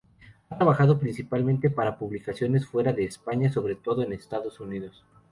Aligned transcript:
Ha 0.49 0.57
trabajado 0.57 0.97
principalmente 0.97 1.69
para 1.69 1.99
publicaciones 1.99 2.65
fuera 2.65 2.91
de 2.91 3.03
España, 3.03 3.51
sobre 3.53 3.75
todo 3.75 4.01
en 4.01 4.13
Estados 4.13 4.59
Unidos. 4.59 5.05